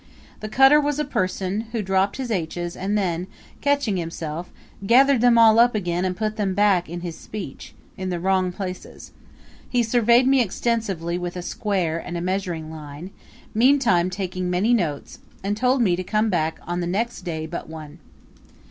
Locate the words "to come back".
15.95-16.57